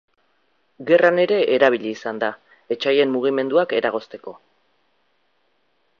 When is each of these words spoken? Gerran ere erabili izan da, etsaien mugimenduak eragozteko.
Gerran 0.91 1.21
ere 1.23 1.37
erabili 1.57 1.91
izan 1.97 2.23
da, 2.25 2.29
etsaien 2.77 3.15
mugimenduak 3.19 3.77
eragozteko. 3.81 4.35